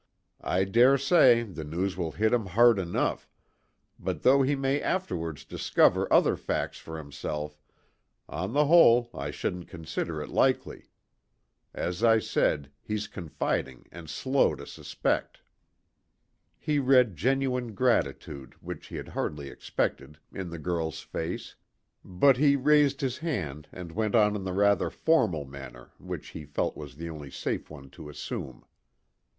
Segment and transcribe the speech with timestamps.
[0.43, 3.29] I dare say the news will hit him hard enough;
[3.99, 7.61] but though he may afterwards discover other facts for himself,
[8.27, 10.87] on the whole I shouldn't consider it likely.
[11.71, 15.41] As I said, he's confiding and slow to suspect."
[16.57, 21.53] He read genuine gratitude, which he had hardly expected, in the girl's face;
[22.03, 26.43] but he raised his hand and went on in the rather formal manner which he
[26.43, 28.65] felt was the only safe one to assume.